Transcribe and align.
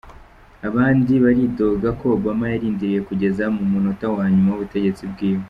Abandi 0.67 1.11
baridoga 1.23 1.87
ko 1.99 2.05
Obama 2.17 2.45
yarindiriye 2.53 2.99
kugeza 3.07 3.43
mu 3.55 3.63
munota 3.71 4.05
wa 4.15 4.25
nyuma 4.33 4.49
w'ubutegetsi 4.51 5.03
bwiwe. 5.11 5.39